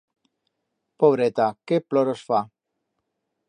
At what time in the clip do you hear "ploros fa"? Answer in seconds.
1.91-2.43